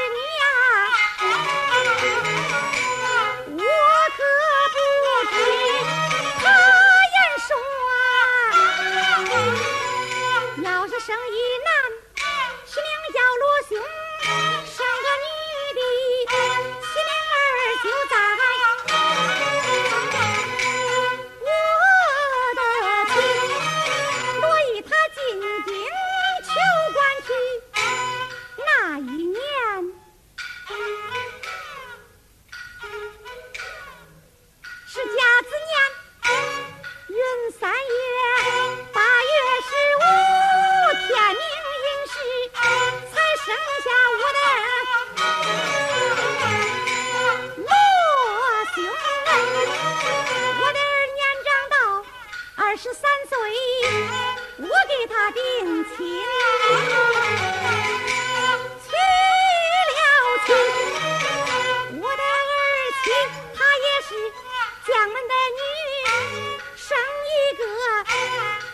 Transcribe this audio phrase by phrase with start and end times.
[0.00, 0.39] Danny
[63.54, 64.14] 她也是
[64.86, 65.60] 将门的女
[66.76, 68.69] 生一个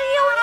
[0.00, 0.39] see